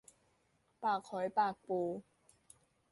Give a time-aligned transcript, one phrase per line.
[0.83, 1.79] ปากหอยปากปู